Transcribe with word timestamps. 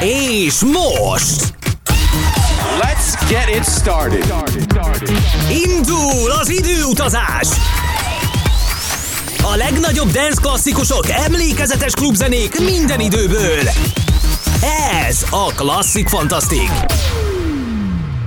És 0.00 0.60
most! 0.60 1.54
Let's 2.80 3.28
get 3.28 3.56
it 3.56 3.64
started. 3.64 4.32
Indul 5.50 6.30
az 6.30 6.48
időutazás! 6.48 7.48
A 9.42 9.56
legnagyobb 9.56 10.10
dance 10.10 10.40
klasszikusok, 10.40 11.08
emlékezetes 11.08 11.92
klubzenék 11.92 12.60
minden 12.60 13.00
időből. 13.00 13.68
Ez 15.04 15.24
a 15.30 15.52
Klasszik 15.54 16.08
Fantasztik. 16.08 16.70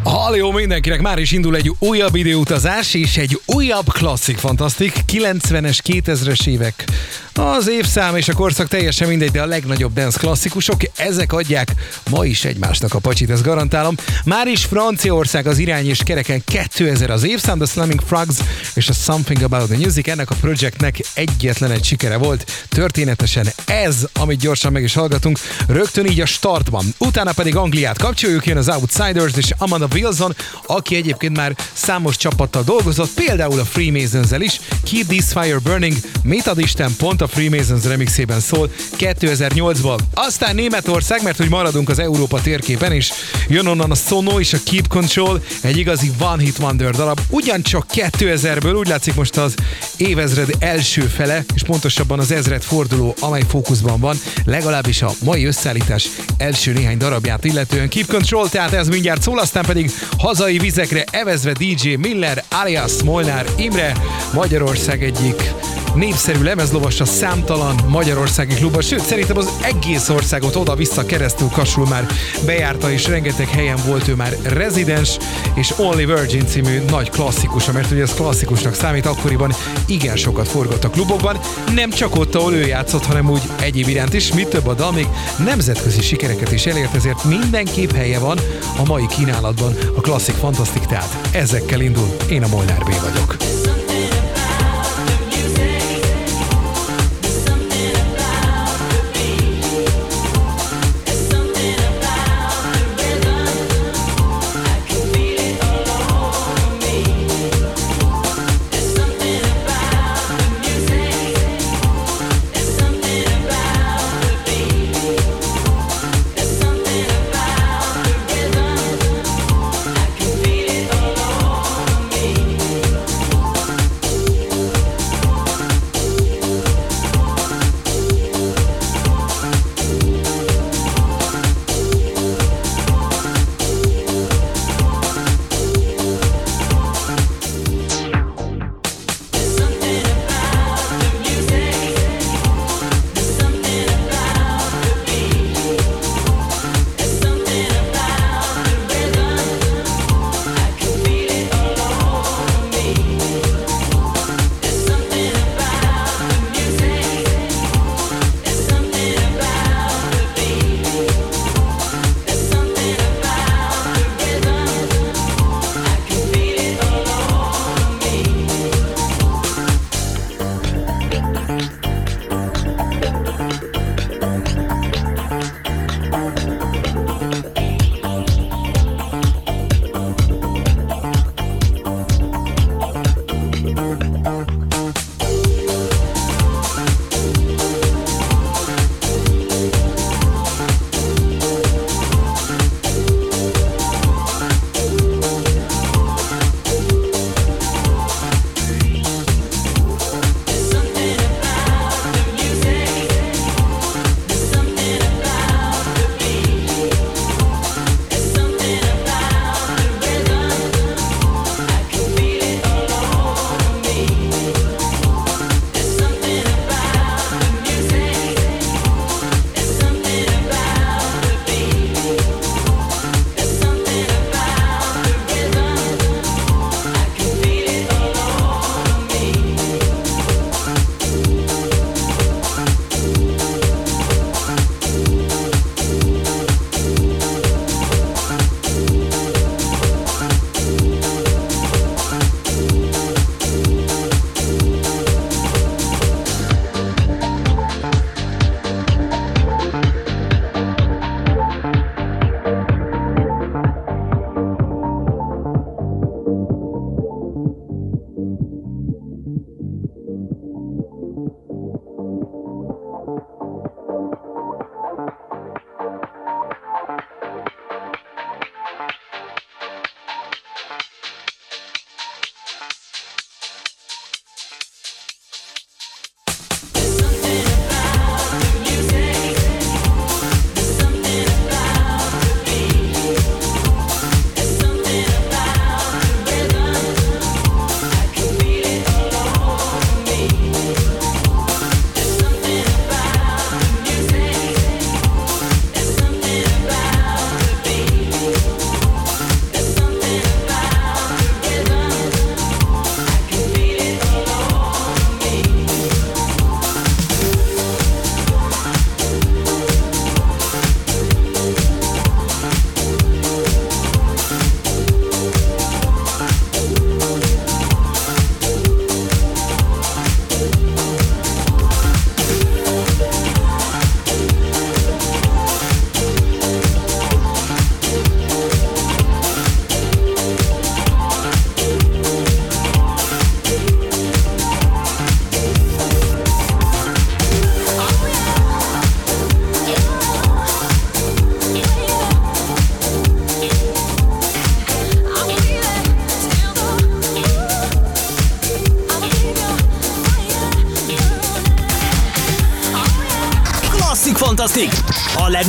Halló 0.04 0.52
mindenkinek, 0.52 1.02
már 1.02 1.20
is 1.20 1.32
indul 1.32 1.56
egy 1.56 1.72
újabb 1.80 2.16
időutazás 2.16 2.94
és 2.94 3.18
egy 3.18 3.40
újabb 3.46 3.92
klasszik 3.92 4.38
fantasztik, 4.38 4.94
90-es, 5.12 5.78
2000-es 5.84 6.48
évek. 6.48 6.86
Az 7.34 7.70
évszám 7.70 8.16
és 8.16 8.30
a 8.30 8.34
korszak 8.34 8.68
teljesen 8.68 9.08
mindegy, 9.08 9.32
de 9.32 9.42
a 9.42 9.46
legnagyobb 9.46 9.94
dance 9.94 10.20
klasszikusok, 10.20 10.82
ezek 10.96 11.34
adják 11.34 11.72
ma 12.10 12.26
is 12.26 12.46
egymásnak 12.46 12.94
a 12.94 13.00
pacsit, 13.00 13.30
ezt 13.30 13.44
garantálom. 13.44 13.96
Már 14.26 14.48
is 14.48 14.66
Franciaország 14.66 15.48
az 15.48 15.58
irány 15.58 15.88
és 15.88 16.00
kereken 16.04 16.42
2000 16.46 17.10
az 17.10 17.24
évszám, 17.24 17.58
The 17.58 17.68
Slamming 17.68 18.02
Frogs 18.06 18.36
és 18.74 18.90
a 18.90 18.94
Something 18.94 19.42
About 19.42 19.70
the 19.70 19.78
Music, 19.78 20.08
ennek 20.08 20.30
a 20.30 20.36
projektnek 20.42 21.00
egyetlen 21.14 21.72
egy 21.72 21.84
sikere 21.84 22.18
volt. 22.18 22.66
Történetesen 22.70 23.48
ez, 23.66 24.08
amit 24.14 24.40
gyorsan 24.40 24.72
meg 24.72 24.84
is 24.84 24.94
hallgatunk, 24.94 25.40
rögtön 25.68 26.06
így 26.06 26.22
a 26.22 26.26
startban. 26.26 26.86
Utána 26.98 27.32
pedig 27.32 27.56
Angliát 27.56 27.98
kapcsoljuk, 27.98 28.46
jön 28.46 28.58
az 28.58 28.70
Outsiders 28.70 29.34
és 29.36 29.54
Amanda 29.58 29.88
Wilson, 29.94 30.36
aki 30.66 30.96
egyébként 30.96 31.38
már 31.38 31.56
számos 31.74 32.18
csapattal 32.18 32.64
dolgozott, 32.64 33.10
például 33.14 33.60
a 33.60 33.66
freemasons 33.66 34.30
is. 34.38 34.60
Keep 34.92 35.08
This 35.08 35.26
Fire 35.26 35.60
Burning, 35.64 35.96
mit 36.24 36.48
ad 36.48 36.60
Isten, 36.60 36.96
pont 36.98 37.22
a 37.22 37.28
Freemasons 37.28 37.84
remixében 37.84 38.40
szól 38.40 38.70
2008-ban. 38.98 40.00
Aztán 40.14 40.56
Németország, 40.56 41.24
mert 41.24 41.38
hogy 41.38 41.50
maradunk 41.50 41.90
az 41.90 42.00
Európa 42.00 42.42
térképen, 42.42 42.92
és 42.92 43.12
jön 43.48 43.68
onnan 43.68 43.92
a 43.92 43.96
Sono 43.96 44.40
és 44.40 44.54
a 44.54 44.58
Keep 44.66 44.88
Control, 44.88 45.44
egy 45.62 45.78
igazi 45.78 46.12
One 46.20 46.44
Hit 46.44 46.58
Wonder 46.60 46.92
darab, 46.92 47.20
ugyancsak 47.30 47.86
2000-ből, 47.94 48.78
úgy 48.78 48.88
látszik 48.88 49.16
most 49.16 49.38
az 49.38 49.54
évezred 49.98 50.56
első 50.60 51.02
fele, 51.02 51.44
és 51.56 51.64
pontosabban 51.64 52.20
az 52.20 52.32
ezred 52.32 52.64
forduló, 52.64 53.16
amely 53.20 53.44
fókuszban 53.48 54.00
van, 54.00 54.20
legalábbis 54.46 55.02
a 55.02 55.14
mai 55.24 55.46
összeállítás 55.46 56.08
első 56.38 56.74
néhány 56.74 56.98
darabját 56.98 57.46
illetően 57.46 57.90
Keep 57.90 58.08
Control, 58.08 58.50
tehát 58.50 58.74
ez 58.74 58.88
mindjárt 58.88 59.22
szól, 59.22 59.40
aztán 59.40 59.66
pedig 59.66 59.81
hazai 60.18 60.58
vizekre 60.58 61.04
evezve 61.12 61.52
DJ 61.52 61.96
Miller 61.96 62.44
alias 62.50 63.04
Molnár 63.04 63.46
Imre, 63.58 63.94
Magyarország 64.34 65.04
egyik 65.04 65.54
népszerű 65.96 66.44
lemezlovas 66.44 67.00
a 67.00 67.06
számtalan 67.06 67.76
magyarországi 67.88 68.54
klubban, 68.54 68.82
sőt 68.82 69.06
szerintem 69.06 69.38
az 69.38 69.50
egész 69.62 70.10
országot 70.10 70.56
oda-vissza 70.56 71.06
keresztül 71.06 71.48
kasul 71.48 71.88
már 71.88 72.08
bejárta, 72.46 72.92
és 72.92 73.08
rengeteg 73.08 73.48
helyen 73.48 73.78
volt 73.86 74.08
ő 74.08 74.16
már 74.16 74.38
rezidens, 74.44 75.18
és 75.54 75.74
Only 75.78 76.06
Virgin 76.06 76.48
című 76.48 76.82
nagy 76.90 77.10
klasszikus, 77.10 77.72
mert 77.72 77.92
ugye 77.92 78.02
ez 78.02 78.14
klasszikusnak 78.14 78.74
számít, 78.74 79.06
akkoriban 79.06 79.54
igen 79.88 80.16
sokat 80.16 80.48
forgott 80.48 80.84
a 80.84 80.90
klubokban, 80.90 81.40
nem 81.74 81.90
csak 81.90 82.16
ott, 82.16 82.36
ahol 82.36 82.54
ő 82.54 82.66
játszott, 82.66 83.06
hanem 83.06 83.30
úgy 83.30 83.42
egyéb 83.60 83.88
iránt 83.88 84.14
is, 84.14 84.34
mit 84.34 84.48
több 84.48 84.68
a 84.68 84.74
dal 84.74 84.92
még 84.92 85.08
nemzetközi 85.38 86.02
sikereket 86.02 86.52
is 86.52 86.66
elért, 86.66 86.96
ezért 86.96 87.24
mindenképp 87.24 87.92
helye 87.92 88.20
van 88.20 88.40
a 88.78 88.86
mai 88.86 89.06
kínálatban 89.08 89.71
a 89.96 90.02
klasszik 90.02 90.36
fantasztik, 90.36 90.86
tehát 90.86 91.28
ezekkel 91.32 91.82
indul, 91.82 92.08
én 92.30 92.44
a 92.44 92.48
Molnár 92.48 92.84
B 92.84 92.90
vagyok. 93.02 93.51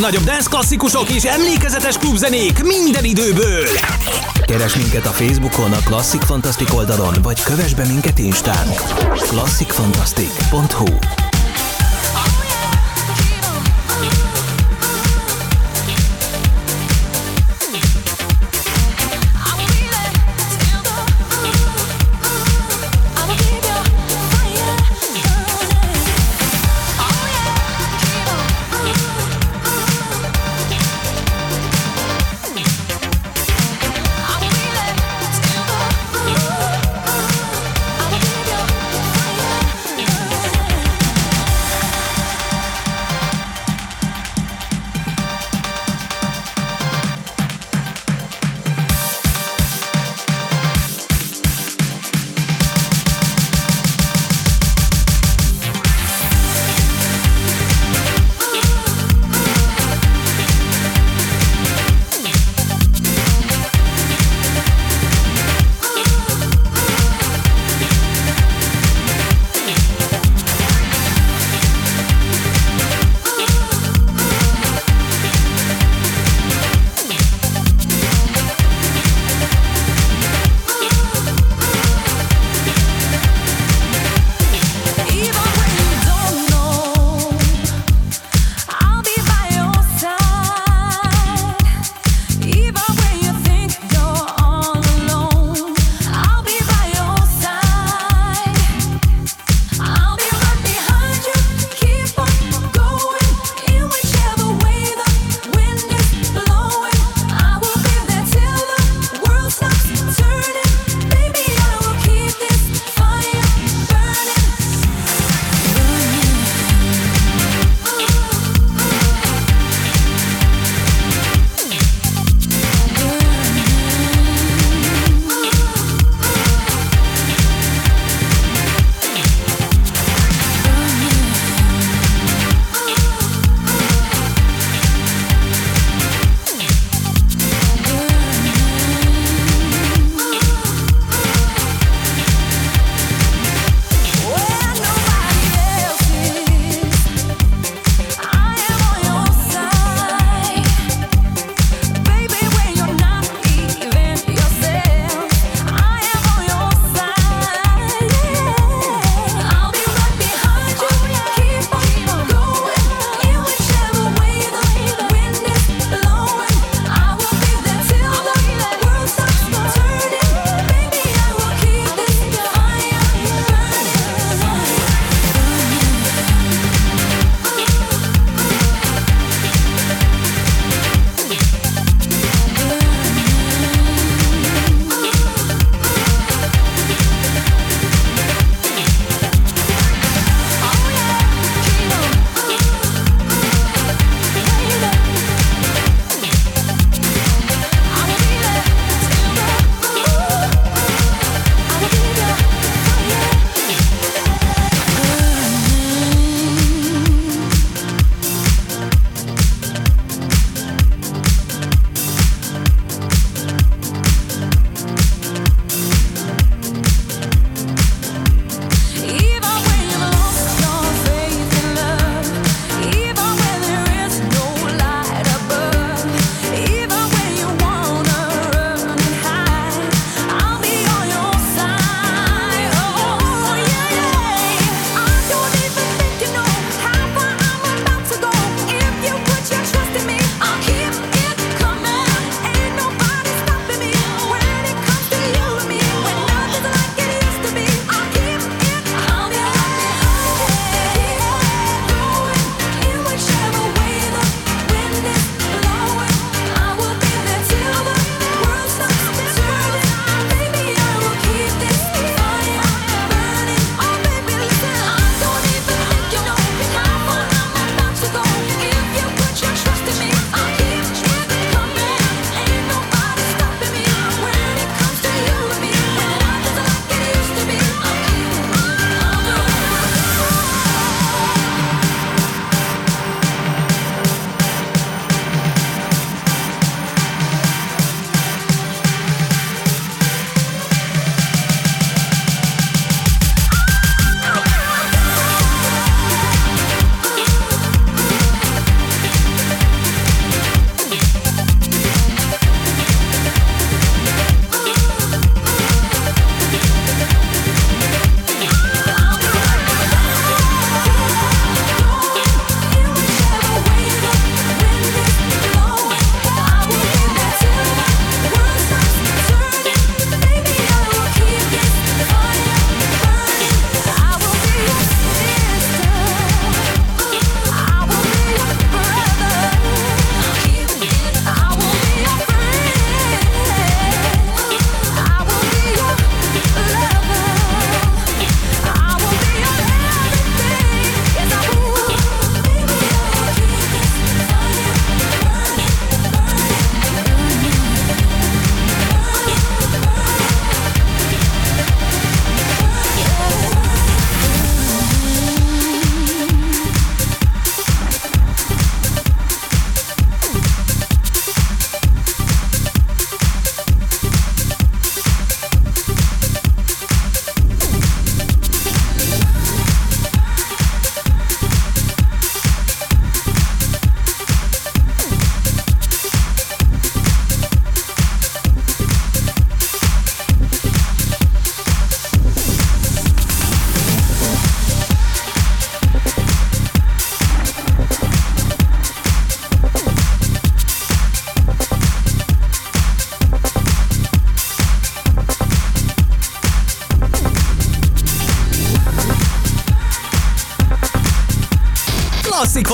Legnagyobb 0.03 0.27
dance 0.27 0.49
klasszikusok 0.51 1.11
és 1.11 1.25
emlékezetes 1.25 1.99
klubzenék 1.99 2.63
minden 2.63 3.05
időből! 3.05 3.65
Keres 4.47 4.77
minket 4.77 5.07
a 5.07 5.11
Facebookon, 5.11 5.73
a 5.73 5.79
Klasszik 5.85 6.21
Fantasztik 6.21 6.75
oldalon, 6.75 7.15
vagy 7.23 7.43
kövess 7.43 7.75
be 7.75 7.87
minket 7.87 8.19
Instán. 8.19 8.67
klasszikfantasztik.hu 9.29 11.22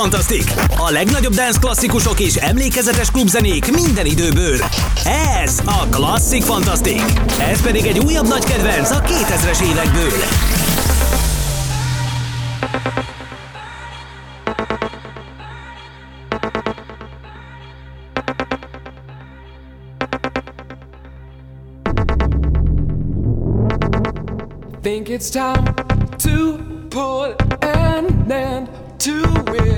Fantasztik! 0.01 0.53
A 0.77 0.91
legnagyobb 0.91 1.35
dance 1.35 1.59
klasszikusok 1.59 2.21
és 2.21 2.35
emlékezetes 2.35 3.11
klubzenék 3.11 3.73
minden 3.73 4.07
időből. 4.07 4.59
Ez 5.43 5.61
a 5.65 5.87
Klasszik 5.91 6.43
Fantasztik! 6.43 7.03
Ez 7.41 7.63
pedig 7.63 7.87
egy 7.87 7.99
újabb 7.99 8.29
nagy 8.29 8.45
kedvenc 8.45 8.91
a 8.91 9.03
2000-es 9.03 9.63
évekből. 9.63 10.13
Think 24.83 25.09
it's 25.09 25.31
time 25.31 25.75
to 26.17 26.57
put 26.89 27.65
an 27.65 28.33
end 28.33 28.69
to 28.99 29.13
it. 29.55 29.78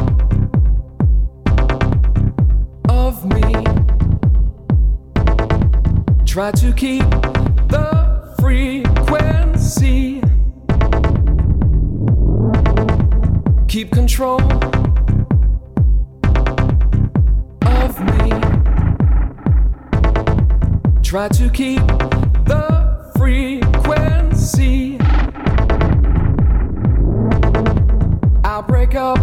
Try 6.31 6.49
to 6.51 6.71
keep 6.71 7.03
the 7.67 8.33
frequency. 8.39 10.21
Keep 13.67 13.91
control 13.91 14.39
of 17.65 17.99
me. 17.99 18.29
Try 21.03 21.27
to 21.27 21.49
keep 21.49 21.85
the 22.47 23.11
frequency. 23.17 24.97
I'll 28.45 28.61
break 28.61 28.95
up 28.95 29.19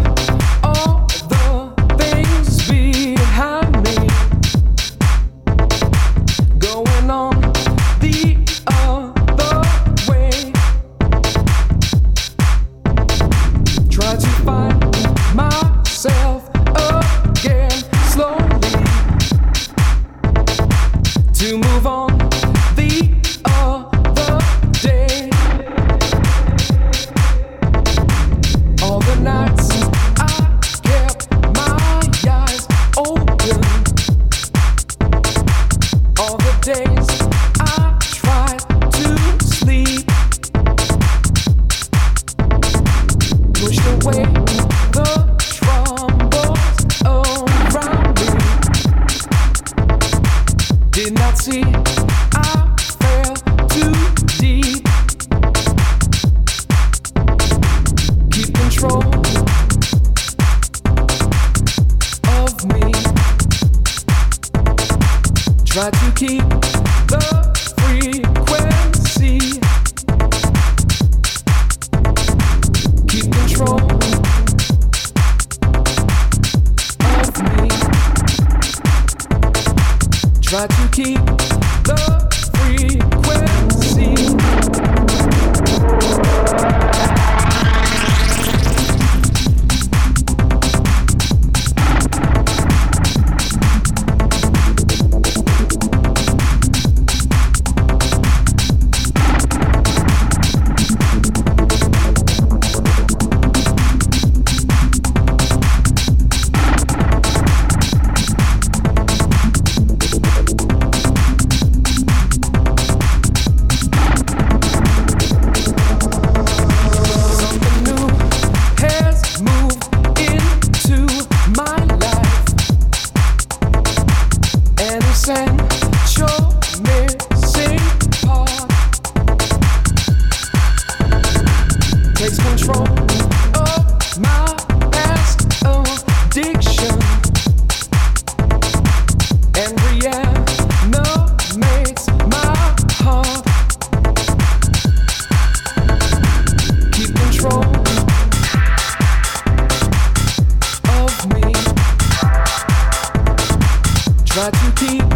try 154.29 154.51
to 154.51 154.71
keep 154.75 155.09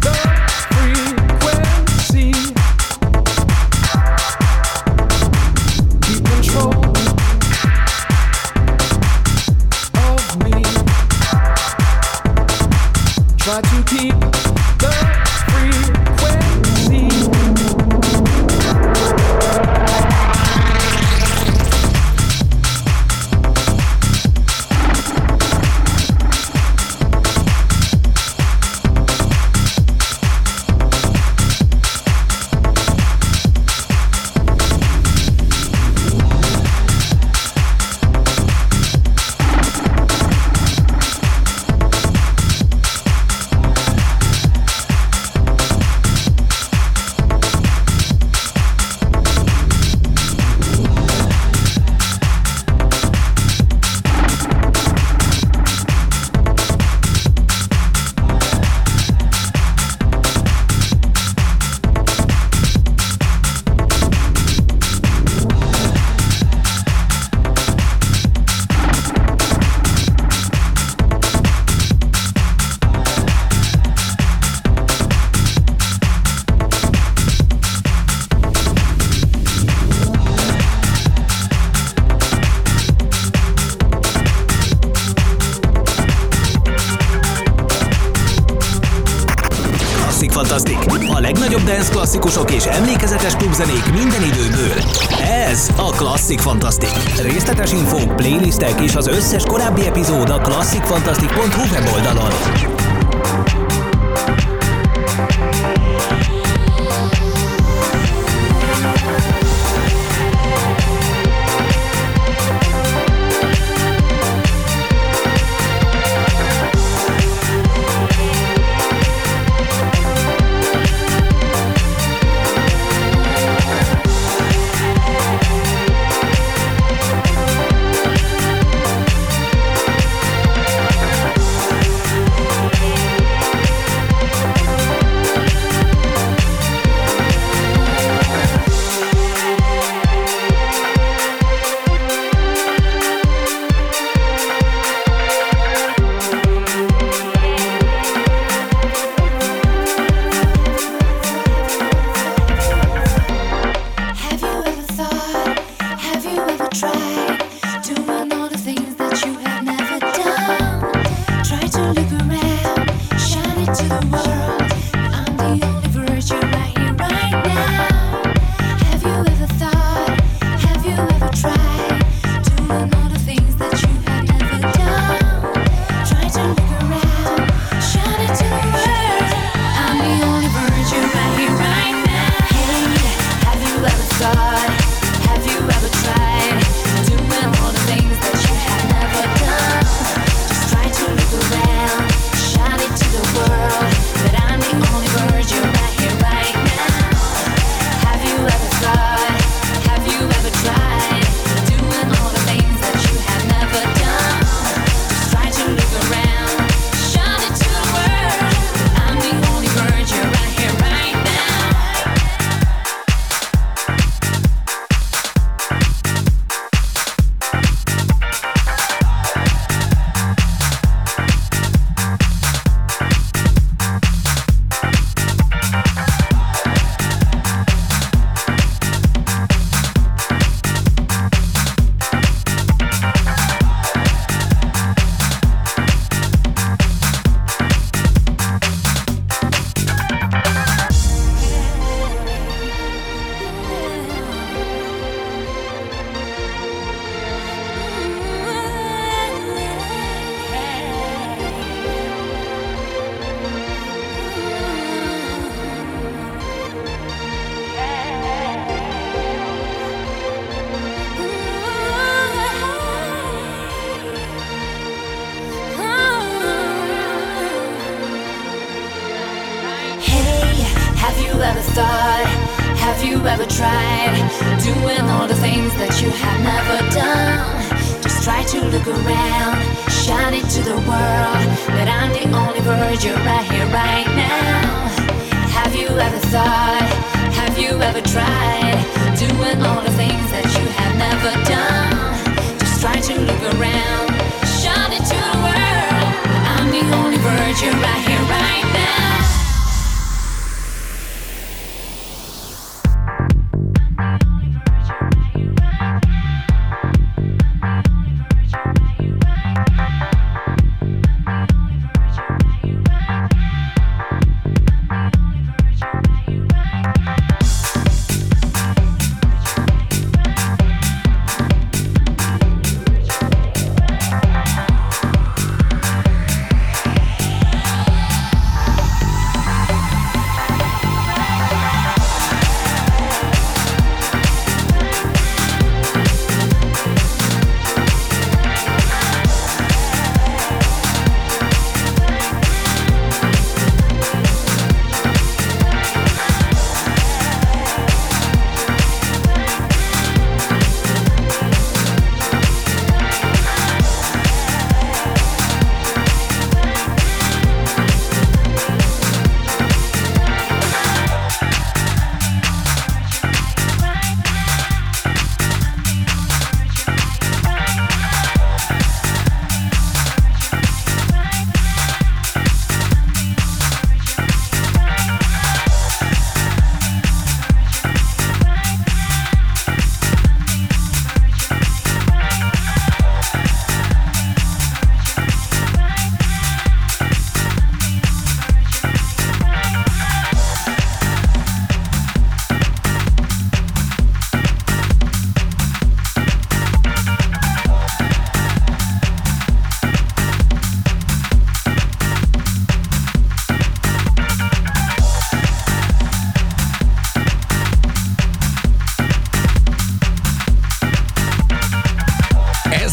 going. 0.00 0.41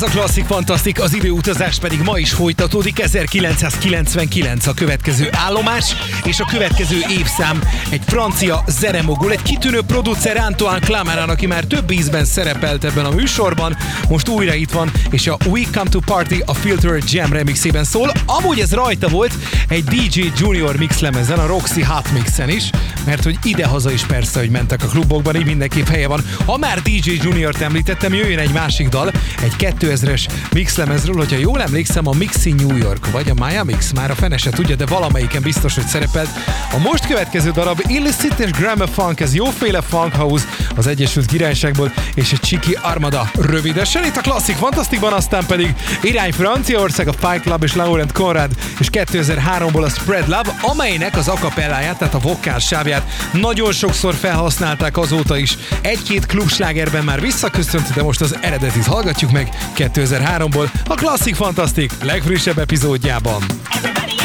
Klasszik 0.10 0.46
fantasztik, 0.46 1.02
az 1.02 1.14
időutazás 1.14 1.80
pedig 1.80 2.02
ma 2.02 2.18
is 2.18 2.32
folytatódik. 2.32 3.00
1999 3.00 4.68
a 4.68 4.74
következő 4.74 5.30
állomás, 5.32 5.96
és 6.24 6.40
a 6.40 6.46
következő 6.46 6.98
évszám 7.10 7.62
egy 7.90 8.02
francia 8.06 8.64
zeremogul, 8.68 9.32
egy 9.32 9.42
kitűnő 9.42 9.82
producer 9.82 10.38
Antoine 10.38 10.80
Clamaran, 10.80 11.30
aki 11.30 11.46
már 11.46 11.64
több 11.64 11.92
ízben 11.92 12.26
szerepelt 12.26 12.84
ebben 12.84 13.06
a 13.06 13.10
műsorban, 13.10 13.78
most 14.10 14.28
újra 14.28 14.54
itt 14.54 14.72
van, 14.72 14.92
és 15.10 15.28
a 15.28 15.38
We 15.46 15.62
Come 15.74 15.90
to 15.90 16.00
Party 16.00 16.42
a 16.46 16.54
Filter 16.54 17.00
Jam 17.06 17.34
remixében 17.34 17.84
szól. 17.84 18.12
Amúgy 18.26 18.60
ez 18.60 18.74
rajta 18.74 19.08
volt 19.08 19.34
egy 19.68 19.84
DJ 19.84 20.32
Junior 20.38 20.76
mix 20.76 21.00
lemezen, 21.00 21.40
a 21.40 21.46
Roxy 21.46 21.82
Hot 21.82 22.12
Mixen 22.12 22.50
is, 22.50 22.70
mert 23.10 23.24
hogy 23.24 23.38
idehaza 23.44 23.92
is 23.92 24.06
persze, 24.06 24.40
hogy 24.40 24.50
mentek 24.50 24.84
a 24.84 24.88
klubokban, 24.88 25.36
így 25.36 25.46
mindenképp 25.46 25.88
helye 25.88 26.08
van. 26.08 26.24
Ha 26.46 26.58
már 26.58 26.82
DJ 26.82 27.12
Junior-t 27.22 27.62
említettem, 27.62 28.14
jöjjön 28.14 28.40
egy 28.40 28.52
másik 28.52 28.90
dal, 28.90 29.12
egy 29.42 29.54
2000-es 29.58 30.28
mixlemezről, 30.54 31.16
hogyha 31.16 31.38
jól 31.38 31.62
emlékszem, 31.62 32.08
a 32.08 32.14
Mixi 32.14 32.52
New 32.52 32.78
York, 32.78 33.12
vagy 33.12 33.30
a 33.30 33.34
Maya 33.34 33.64
Mix, 33.64 33.92
már 33.92 34.12
a 34.12 34.16
fene 34.16 34.38
se 34.38 34.50
tudja, 34.50 34.76
de 34.76 34.86
valamelyiken 34.86 35.42
biztos, 35.42 35.76
hogy 35.76 35.86
szerepelt. 35.86 36.30
A 36.72 36.78
most 36.78 37.08
következő 37.08 37.52
darab 37.52 37.82
Illicit 37.88 38.40
és 38.40 38.52
Grammar 38.52 38.90
Funk, 38.90 39.20
ez 39.20 39.36
jóféle 39.36 39.82
funk 39.82 40.16
house 40.16 40.46
az 40.76 40.88
Egyesült 40.88 41.26
Királyságból, 41.26 41.94
és 42.14 42.32
egy 42.32 42.40
Csiki 42.40 42.78
Armada 42.82 43.32
rövidesen. 43.40 44.06
Itt 44.06 44.18
a 44.18 44.22
klasszik 44.22 44.56
fantasztikban, 44.56 45.14
aztán 45.14 45.46
pedig 45.46 45.74
irány 46.02 46.32
Franciaország, 46.32 47.08
a 47.08 47.14
Fight 47.14 47.42
Club 47.42 47.64
és 47.64 47.76
Laurent 47.76 48.12
Conrad, 48.12 48.52
és 48.80 48.88
2003-ból 48.92 49.84
a 49.84 49.90
Spread 49.90 50.28
Love, 50.28 50.56
amelynek 50.62 51.18
az 51.18 51.28
akapelláját, 51.28 51.98
tehát 51.98 52.14
a 52.14 52.20
vokál 52.20 52.60
sávját 52.60 52.98
nagyon 53.34 53.72
sokszor 53.72 54.14
felhasználták 54.14 54.98
azóta 54.98 55.38
is. 55.38 55.58
Egy-két 55.82 56.26
klubslágerben 56.26 57.04
már 57.04 57.22
visszaköszönt, 57.22 57.94
de 57.94 58.04
most 58.04 58.22
az 58.22 58.38
eredetit 58.42 58.86
hallgatjuk 58.86 59.32
meg 59.32 59.50
2003-ból 59.76 60.70
a 60.88 60.94
Klasszik 60.94 61.36
Fantasztik 61.36 61.92
legfrissebb 62.04 62.58
epizódjában. 62.58 63.44
Everybody 63.70 64.19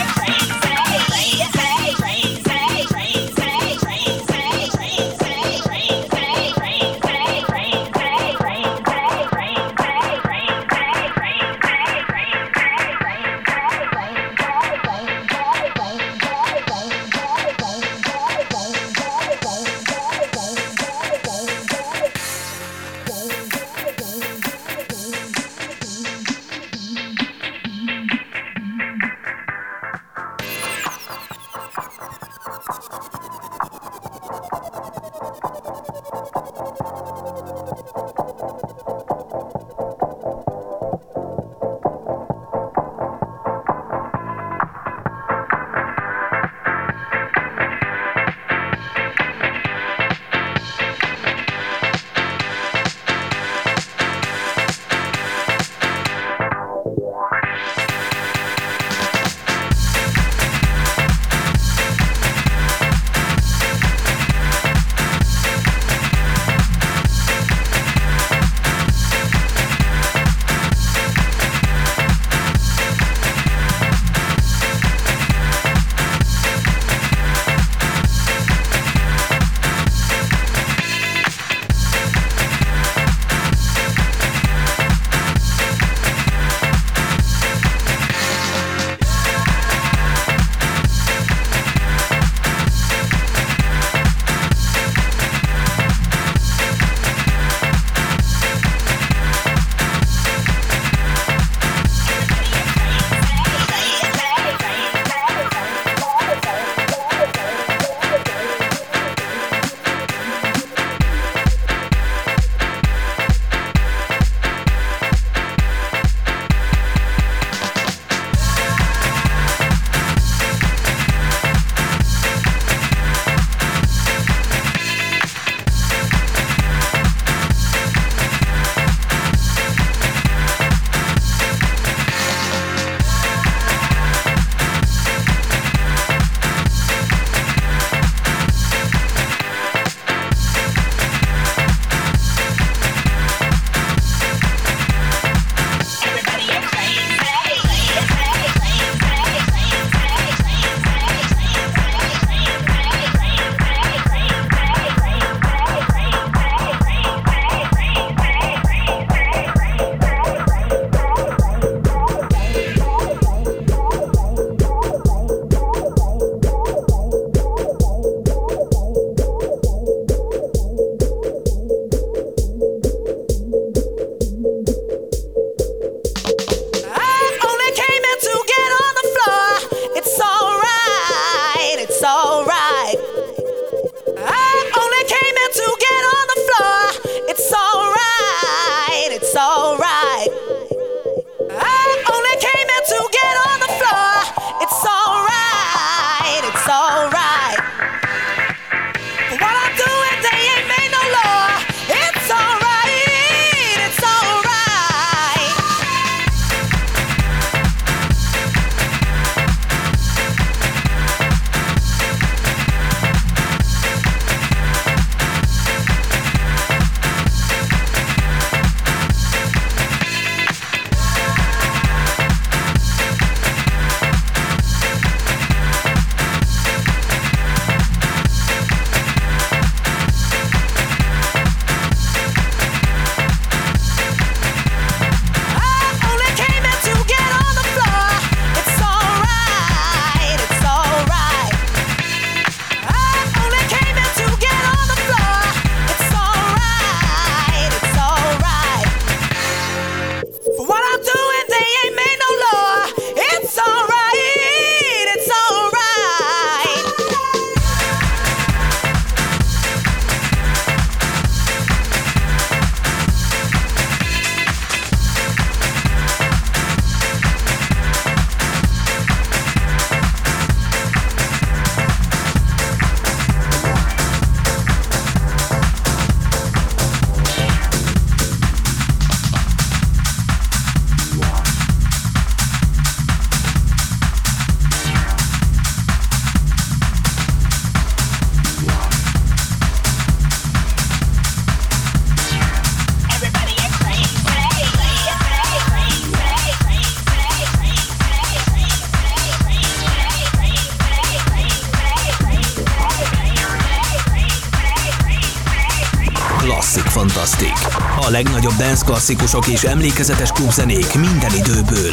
legnagyobb 308.44 308.68
dance 308.68 308.84
klasszikusok 308.84 309.46
és 309.46 309.62
emlékezetes 309.62 310.30
klubzenék 310.30 310.94
minden 310.94 311.34
időből. 311.34 311.92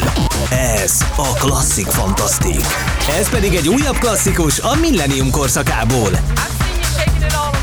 Ez 0.50 1.04
a 1.16 1.32
Klasszik 1.38 1.86
Fantasztik. 1.86 2.64
Ez 3.18 3.28
pedig 3.28 3.54
egy 3.54 3.68
újabb 3.68 3.98
klasszikus 3.98 4.58
a 4.58 4.74
Millennium 4.74 5.30
korszakából. 5.30 6.10
I've 6.10 6.96
seen 6.96 7.20
you 7.20 7.61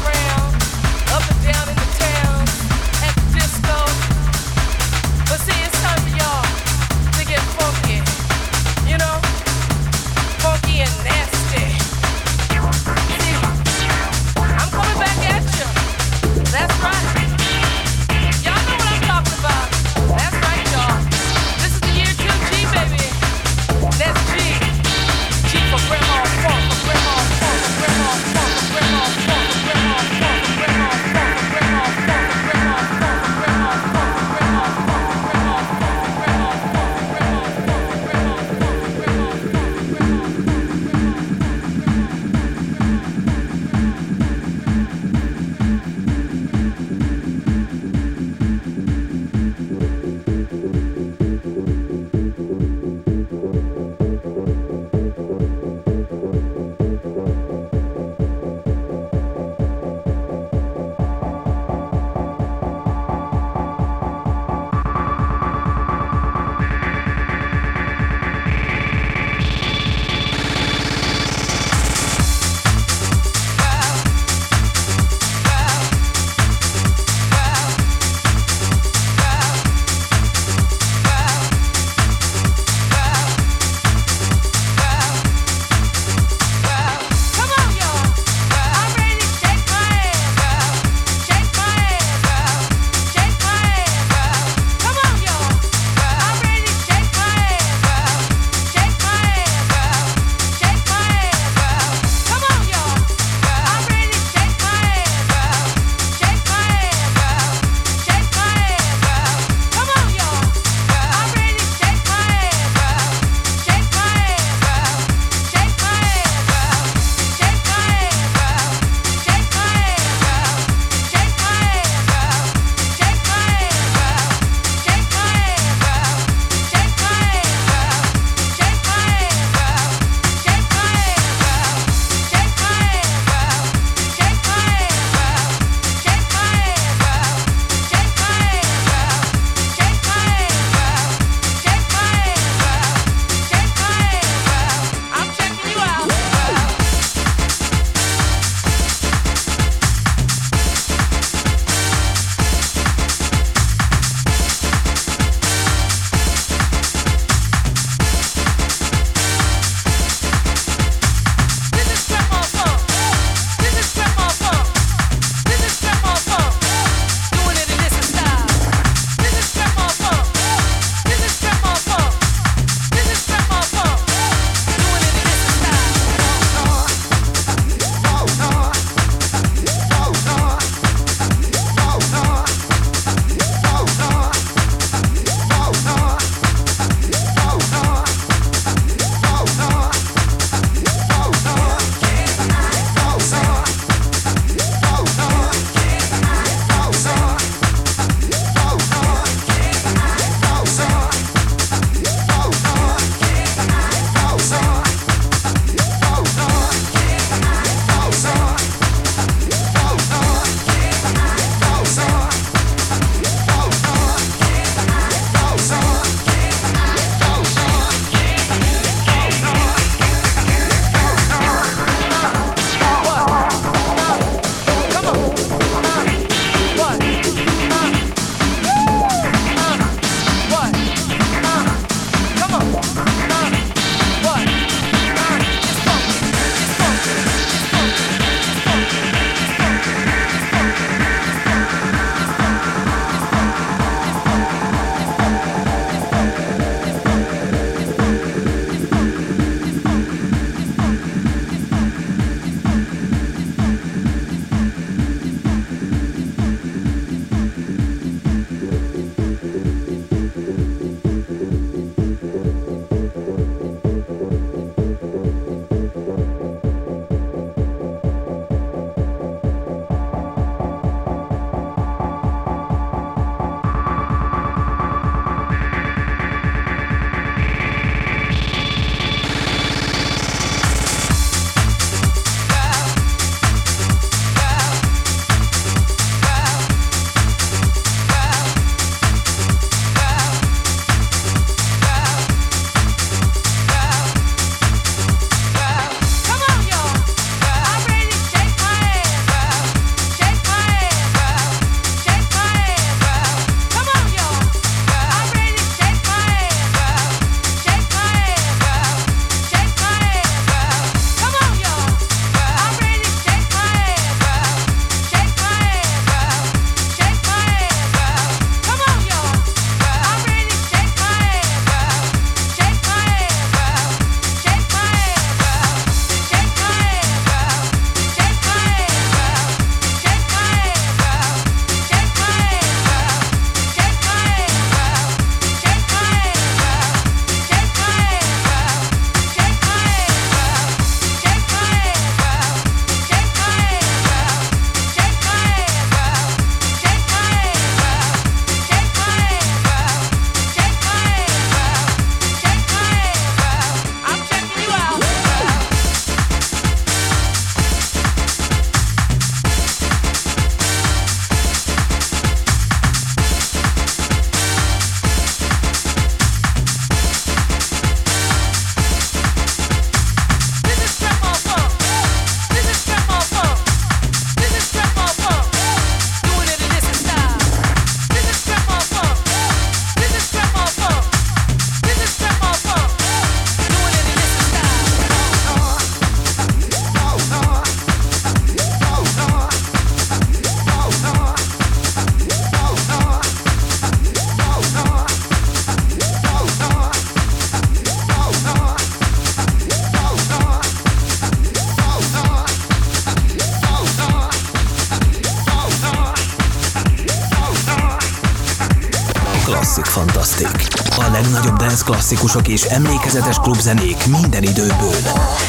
klasszikusok 412.10 412.48
és 412.48 412.64
emlékezetes 412.64 413.38
klubzenék 413.38 414.06
minden 414.06 414.44
időből. 414.44 415.49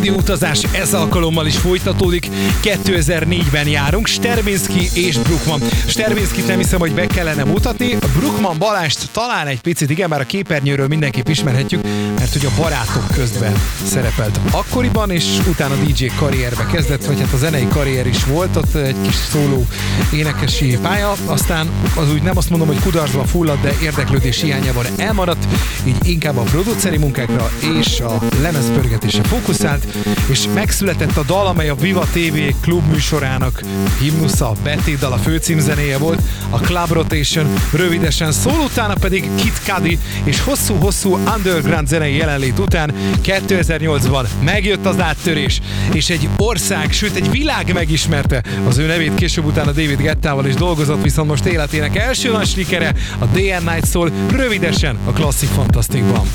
Időutazás 0.00 0.62
ez 0.72 0.94
alkalommal 0.94 1.46
is 1.46 1.56
folytatódik. 1.56 2.26
2004-ben 2.62 3.68
járunk, 3.68 4.06
Sterbinski 4.06 4.88
és 4.94 5.18
Bruckman. 5.18 5.60
Sterbinskit 5.86 6.46
nem 6.46 6.58
hiszem, 6.58 6.78
hogy 6.78 6.92
be 6.92 7.06
kellene 7.06 7.44
mutatni, 7.44 7.96
Bruckman 8.18 8.58
Balást 8.58 9.08
talán 9.12 9.46
egy 9.46 9.60
picit, 9.60 9.90
igen, 9.90 10.08
már 10.08 10.20
a 10.20 10.24
képernyőről 10.24 10.86
mindenképp 10.86 11.28
ismerhetjük, 11.28 11.86
mert 12.32 12.42
hogy 12.42 12.52
a 12.56 12.62
barátok 12.62 13.06
közben 13.14 13.52
szerepelt 13.84 14.40
akkoriban, 14.50 15.10
és 15.10 15.24
utána 15.48 15.74
DJ 15.74 16.06
karrierbe 16.06 16.66
kezdett, 16.66 17.04
vagy 17.04 17.20
hát 17.20 17.32
a 17.32 17.36
zenei 17.36 17.68
karrier 17.68 18.06
is 18.06 18.24
volt, 18.24 18.56
ott 18.56 18.74
egy 18.74 18.96
kis 19.02 19.14
szóló 19.14 19.66
énekesi 20.12 20.78
pálya, 20.82 21.12
aztán 21.26 21.70
az 21.96 22.12
úgy 22.12 22.22
nem 22.22 22.36
azt 22.36 22.50
mondom, 22.50 22.68
hogy 22.68 22.80
kudarcba 22.80 23.24
fulladt, 23.24 23.62
de 23.62 23.74
érdeklődés 23.82 24.40
hiányában 24.40 24.84
elmaradt, 24.96 25.46
így 25.84 26.08
inkább 26.08 26.36
a 26.36 26.42
produceri 26.42 26.96
munkákra 26.96 27.50
és 27.78 28.00
a 28.00 28.18
lemezpörgetése 28.42 29.22
fókuszált, 29.22 29.86
és 30.26 30.46
megszületett 30.54 31.16
a 31.16 31.22
dal, 31.22 31.46
amely 31.46 31.68
a 31.68 31.74
Viva 31.74 32.06
TV 32.12 32.38
klub 32.60 32.90
műsorának 32.90 33.62
himnusza, 34.00 34.52
betétdal 34.62 35.12
a 35.12 35.18
főcímzenéje 35.18 35.98
volt, 35.98 36.20
a 36.50 36.58
Club 36.58 36.92
Rotation, 36.92 37.54
rövidesen 37.72 38.32
szól, 38.32 38.60
utána 38.60 38.94
pedig 38.94 39.30
Kid 39.34 39.52
Cudi, 39.64 39.98
és 40.24 40.40
hosszú-hosszú 40.40 41.18
underground 41.36 41.88
zenei 41.88 42.19
jelenlét 42.20 42.58
után 42.58 42.92
2008-ban 43.24 44.26
megjött 44.44 44.86
az 44.86 45.00
áttörés, 45.00 45.60
és 45.92 46.10
egy 46.10 46.28
ország, 46.36 46.92
sőt 46.92 47.14
egy 47.14 47.30
világ 47.30 47.72
megismerte 47.72 48.42
az 48.68 48.78
ő 48.78 48.86
nevét, 48.86 49.14
később 49.14 49.44
utána 49.44 49.72
David 49.72 50.00
Gettával 50.00 50.46
is 50.46 50.54
dolgozott, 50.54 51.02
viszont 51.02 51.28
most 51.28 51.44
életének 51.44 51.96
első 51.96 52.30
nagy 52.30 52.46
sikere 52.46 52.94
a 53.18 53.24
and 53.24 53.64
Night 53.64 53.86
szól, 53.86 54.10
rövidesen 54.30 54.98
a 55.04 55.10
Classic 55.10 55.50
Fantasticban. 55.50 56.26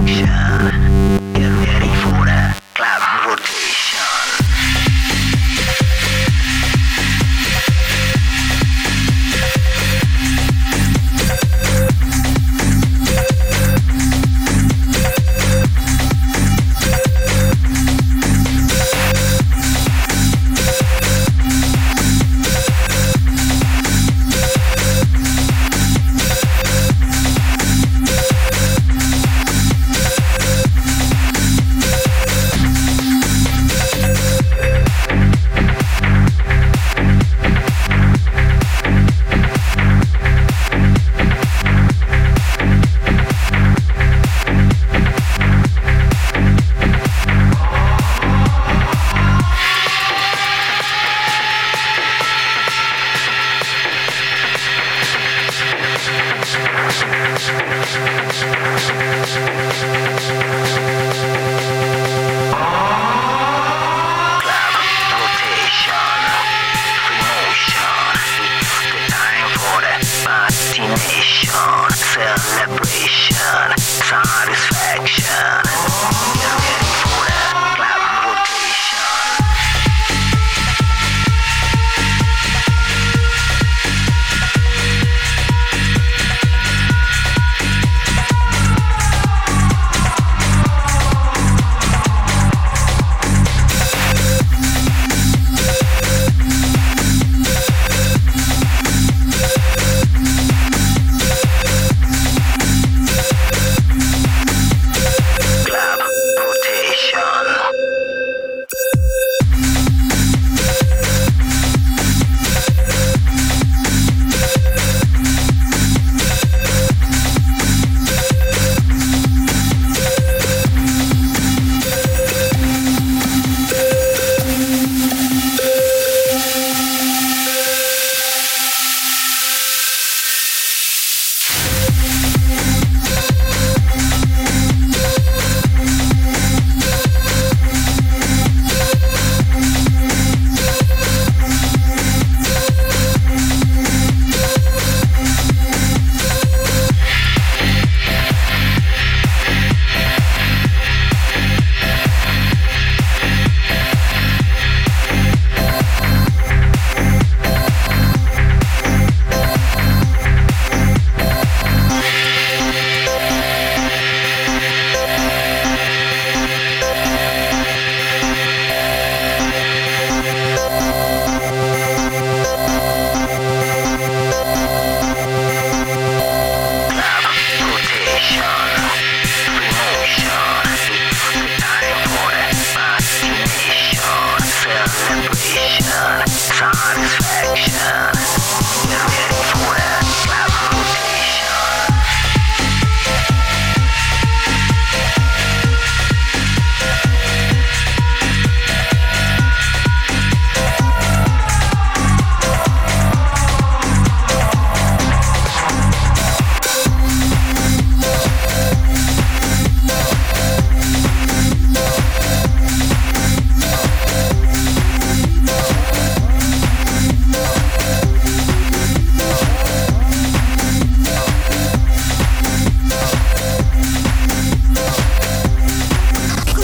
Celebration, 0.00 0.39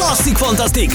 Fantasztik! 0.07 0.93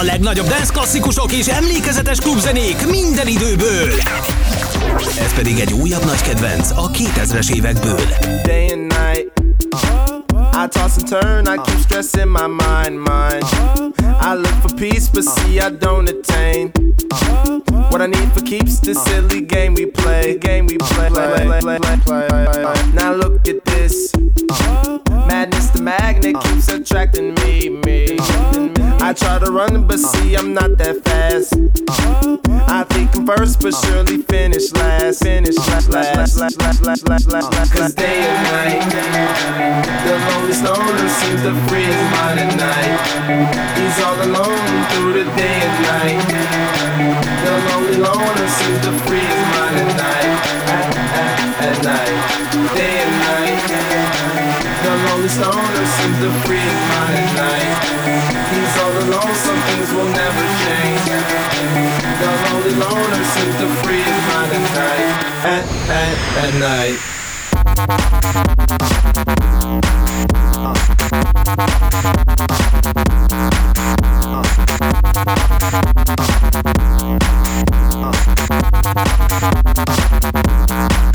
A 0.00 0.02
legnagyobb 0.02 0.46
dance 0.46 0.72
klasszikusok 0.72 1.32
és 1.32 1.46
emlékezetes 1.46 2.18
klubzenék 2.18 2.86
minden 2.86 3.26
időből. 3.26 3.92
Ez 5.18 5.34
pedig 5.34 5.58
egy 5.58 5.72
újabb 5.72 6.04
nagy 6.04 6.22
kedvenc 6.22 6.70
a 6.70 6.90
2000-es 6.90 7.54
évekből. 7.54 8.00
day 8.44 8.72
and 8.72 8.86
night. 8.86 9.39
I 10.60 10.66
toss 10.66 10.98
and 10.98 11.08
turn, 11.08 11.48
I 11.48 11.56
keep 11.56 11.78
stressing 11.78 12.28
my 12.28 12.46
mind, 12.46 13.00
mind. 13.00 13.44
I 14.20 14.34
look 14.34 14.52
for 14.56 14.76
peace, 14.76 15.08
but 15.08 15.24
see 15.24 15.58
I 15.58 15.70
don't 15.70 16.06
attain. 16.06 16.68
What 17.88 18.02
I 18.02 18.06
need 18.06 18.30
for 18.34 18.42
keeps 18.42 18.78
the 18.78 18.94
silly 18.94 19.40
game 19.40 19.72
we 19.72 19.86
play, 19.86 20.36
game 20.36 20.66
we 20.66 20.76
play. 20.76 21.08
play, 21.08 21.60
play, 21.60 21.78
play, 21.78 21.98
play. 22.44 22.92
Now 22.92 23.14
look 23.14 23.48
at 23.48 23.64
this. 23.64 24.14
Madness, 25.26 25.70
the 25.70 25.80
magnet 25.82 26.38
keeps 26.42 26.68
attracting 26.68 27.32
me, 27.36 27.70
me. 27.70 28.79
I 29.02 29.14
try 29.14 29.38
to 29.38 29.50
run, 29.50 29.86
but 29.86 29.94
uh. 29.94 30.08
see 30.12 30.34
I'm 30.34 30.52
not 30.52 30.76
that 30.78 31.02
fast. 31.04 31.54
Uh. 31.54 32.36
I 32.68 32.84
think 32.84 33.16
I'm 33.16 33.26
first, 33.26 33.60
but 33.60 33.72
uh. 33.72 33.80
surely 33.80 34.18
finish 34.22 34.72
last. 34.72 35.22
Finish 35.22 35.56
last, 35.56 35.88
last, 35.88 36.16
last, 36.16 36.36
last, 36.38 36.60
last, 36.60 36.82
last, 36.82 37.06
last, 37.08 37.52
last. 37.52 37.72
Cause 37.72 37.94
day 37.94 38.20
and 38.28 38.40
night, 38.52 38.84
the 40.04 40.14
lonely 40.28 40.52
stoner 40.52 41.08
seems 41.08 41.42
to 41.42 41.52
free 41.68 41.88
his 41.88 42.02
mind 42.12 42.40
at 42.44 42.52
night. 42.60 43.00
He's 43.80 43.96
all 44.04 44.20
alone 44.20 44.68
through 44.92 45.24
the 45.24 45.26
day 45.34 45.58
and 45.64 45.76
night. 45.88 46.20
The 47.44 47.52
lonely 47.72 47.96
loner 47.96 48.48
seems 48.48 48.80
to 48.84 48.92
free 49.08 49.24
his 49.24 49.44
mind 49.56 49.76
at 49.80 49.90
night. 49.96 50.30
At, 50.68 50.86
at, 51.16 51.38
at 51.66 51.76
night, 51.84 52.74
day 52.76 53.00
and 53.00 53.14
night. 53.24 53.49
Lonely 55.30 55.54
stoner 55.54 55.86
seems 55.86 56.18
to 56.18 56.30
free 56.42 56.58
his 56.58 56.82
mind 56.90 57.14
at 57.14 57.30
night. 57.38 57.78
He's 58.50 58.74
all 58.82 58.90
alone, 58.90 59.34
some 59.36 59.60
things 59.70 59.88
will 59.94 60.10
never 60.10 60.42
change. 60.66 61.06
The 62.18 62.26
lonely 62.50 62.74
loner 62.74 63.24
seems 63.24 63.54
to 63.62 63.68
free 63.84 64.02
his 64.02 64.20
mind 64.26 64.52
at 64.58 64.64
night. 64.74 65.06
At, 65.46 65.64
at, 65.88 66.14
at 66.42 66.52
night. 66.58 66.98
At, 80.72 81.09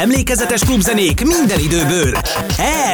emlékezetes 0.00 0.60
klubzenék 0.60 1.24
minden 1.24 1.58
időből. 1.58 2.12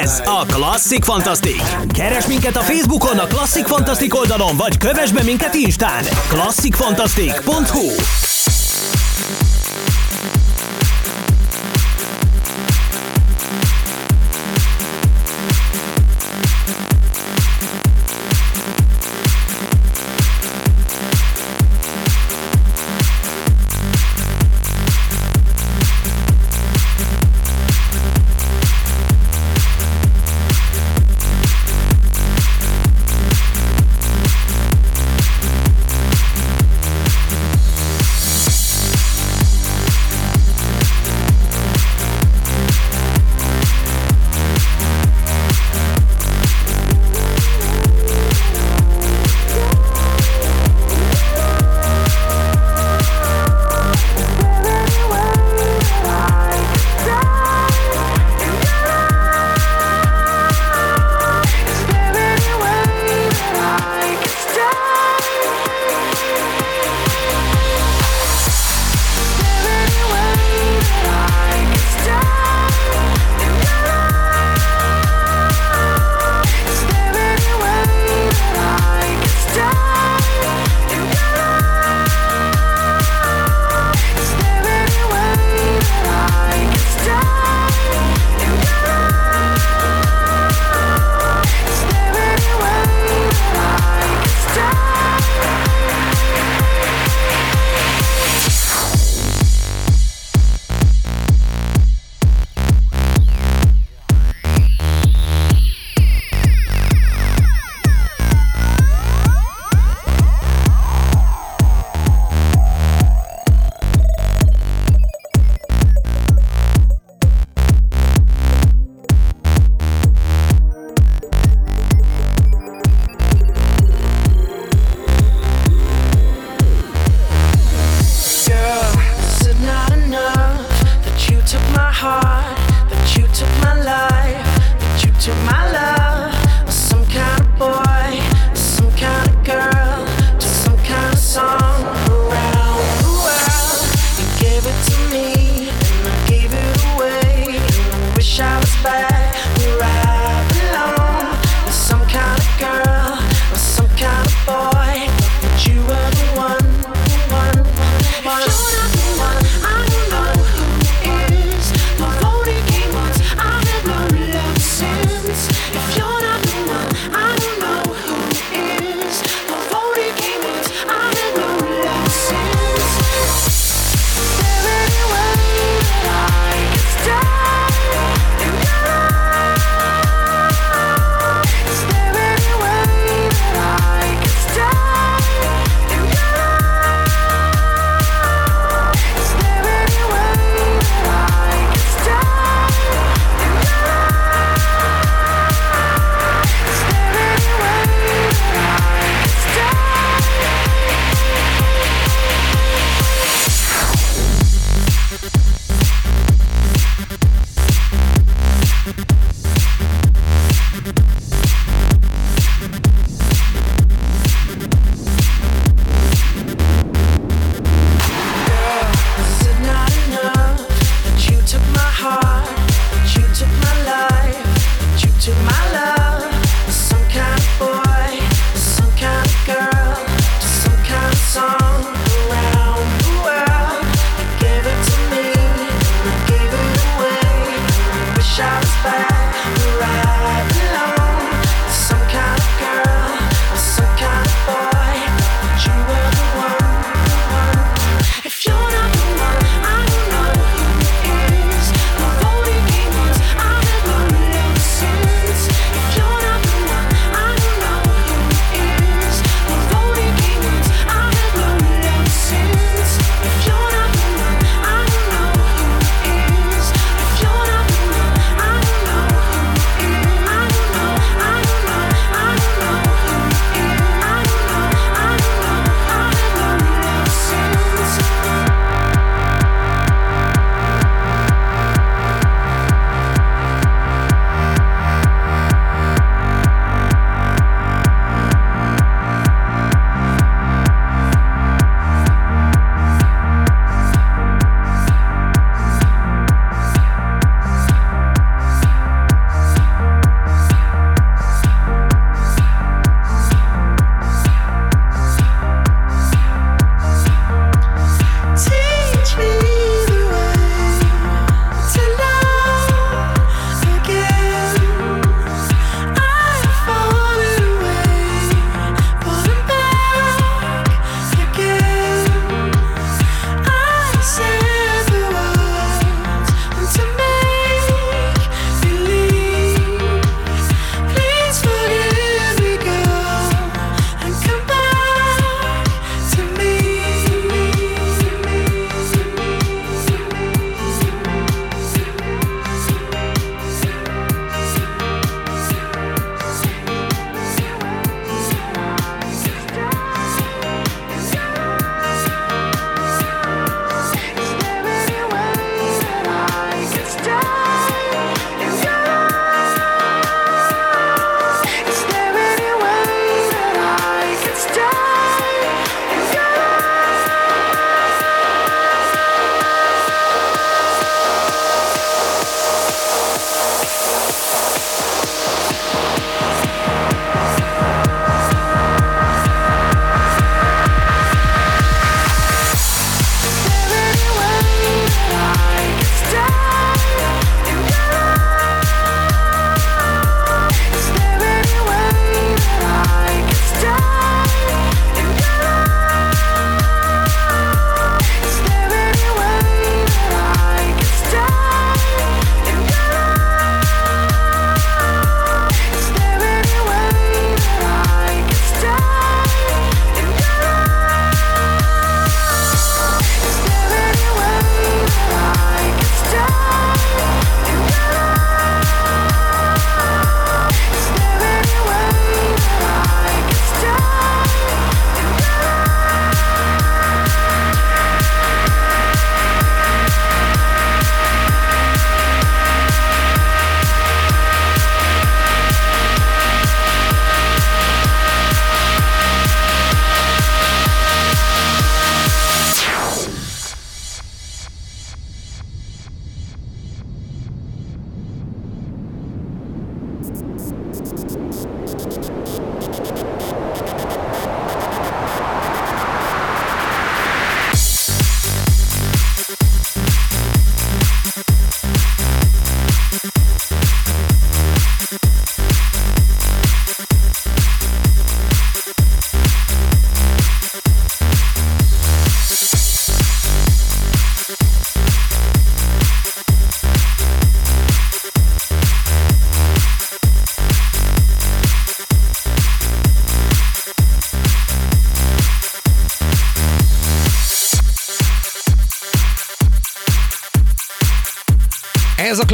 Ez 0.01 0.23
a 0.25 0.47
Klasszik 0.47 1.05
Fantasztik! 1.05 1.63
Keres 1.93 2.27
minket 2.27 2.57
a 2.57 2.61
Facebookon 2.61 3.19
a 3.19 3.27
Klasszik 3.27 3.67
Fantasztik 3.67 4.15
oldalon, 4.15 4.57
vagy 4.57 4.77
kövess 4.77 5.11
be 5.11 5.23
minket 5.23 5.55
Instán! 5.55 6.05
klasszikfantasztik.hu 6.29 8.26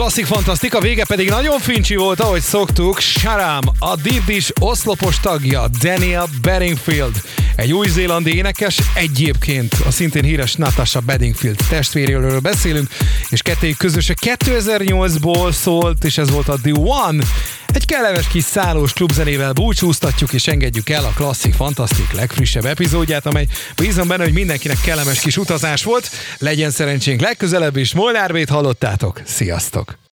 klasszik 0.03 0.27
fantasztika, 0.27 0.81
vége 0.81 1.05
pedig 1.05 1.29
nagyon 1.29 1.59
fincsi 1.59 1.97
volt, 1.97 2.21
ahogy 2.21 2.41
szoktuk. 2.41 3.01
Sharam, 3.01 3.61
a 3.79 3.97
Deep 3.97 4.25
Dish 4.25 4.51
oszlopos 4.61 5.21
tagja, 5.21 5.65
Daniel 5.81 6.29
Bedingfield. 6.41 7.23
Egy 7.57 7.73
új-zélandi 7.73 8.37
énekes, 8.37 8.79
egyébként 8.95 9.75
a 9.87 9.91
szintén 9.91 10.23
híres 10.25 10.55
Natasha 10.55 11.01
Bedingfield 11.01 11.57
testvéréről 11.69 12.41
beszélünk, 12.41 12.89
és 13.29 13.43
kettőjük 13.43 13.77
közöse 13.77 14.15
2008-ból 14.21 15.53
szólt, 15.53 16.05
és 16.05 16.19
ez 16.19 16.31
volt 16.31 16.49
a 16.49 16.59
The 16.63 16.73
One. 16.73 17.25
Egy 17.73 17.87
kellemes 17.87 18.29
kis 18.29 18.45
szállós 18.45 18.93
klubzenével 18.93 19.53
búcsúztatjuk 19.53 20.33
és 20.33 20.47
engedjük 20.47 20.89
el 20.89 21.05
a 21.05 21.13
klasszik 21.15 21.55
fantasztik 21.55 22.13
legfrissebb 22.13 22.65
epizódját, 22.65 23.27
amely 23.27 23.47
bízom 23.77 24.09
benne, 24.09 24.23
hogy 24.23 24.33
mindenkinek 24.33 24.81
kellemes 24.81 25.21
kis 25.21 25.37
utazás 25.37 25.85
volt. 25.85 26.11
Legyen 26.39 26.71
szerencsénk 26.71 27.21
legközelebb 27.21 27.77
is. 27.77 27.95
Molnár 27.95 28.47
hallottátok. 28.49 29.21
Sziasztok! 29.25 30.03